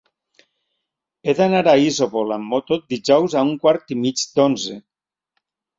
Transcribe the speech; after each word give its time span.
He 1.29 1.35
d'anar 1.41 1.61
a 1.73 1.77
Isòvol 1.89 2.35
amb 2.39 2.51
moto 2.55 2.81
dijous 2.95 3.39
a 3.43 3.47
un 3.53 3.55
quart 3.67 3.97
i 3.99 4.03
mig 4.05 4.27
d'onze. 4.41 4.85